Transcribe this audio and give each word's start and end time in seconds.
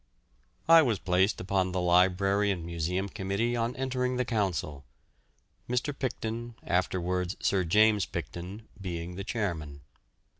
]I 0.67 0.81
was 0.81 0.97
placed 0.97 1.39
upon 1.39 1.73
the 1.73 1.79
Library 1.79 2.49
and 2.49 2.65
Museum 2.65 3.07
Committee 3.07 3.55
on 3.55 3.75
entering 3.75 4.15
the 4.17 4.25
Council, 4.25 4.83
Mr. 5.69 5.95
Picton, 5.95 6.55
afterwards 6.63 7.35
Sir 7.39 7.63
James 7.63 8.07
Picton, 8.07 8.67
being 8.81 9.15
the 9.15 9.23
chairman. 9.23 9.81